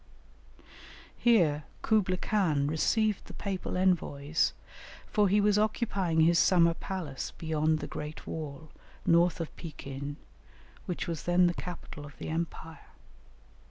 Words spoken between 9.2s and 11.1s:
of Pekin, which